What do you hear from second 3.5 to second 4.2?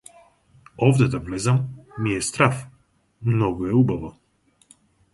е убаво.